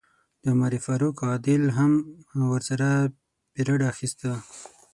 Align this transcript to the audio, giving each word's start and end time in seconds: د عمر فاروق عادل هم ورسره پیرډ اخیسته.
د 0.41 0.43
عمر 0.53 0.73
فاروق 0.85 1.17
عادل 1.29 1.63
هم 1.77 1.91
ورسره 2.53 2.87
پیرډ 3.53 3.79
اخیسته. 3.93 4.31